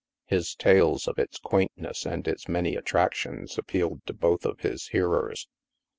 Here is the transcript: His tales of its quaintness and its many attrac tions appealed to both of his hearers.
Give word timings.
His 0.25 0.55
tales 0.55 1.07
of 1.07 1.19
its 1.19 1.37
quaintness 1.37 2.07
and 2.07 2.27
its 2.27 2.47
many 2.47 2.75
attrac 2.75 3.13
tions 3.13 3.59
appealed 3.59 4.03
to 4.07 4.13
both 4.13 4.47
of 4.47 4.61
his 4.61 4.87
hearers. 4.87 5.47